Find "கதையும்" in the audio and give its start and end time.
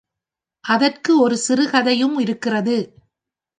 1.69-2.17